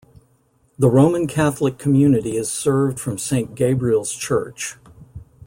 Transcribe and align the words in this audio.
The 0.79 0.89
Roman 0.89 1.27
Catholic 1.27 1.77
community 1.77 2.35
is 2.35 2.51
served 2.51 2.99
from 2.99 3.19
Saint 3.19 3.53
Gabriel's 3.53 4.11
Church. 4.13 4.77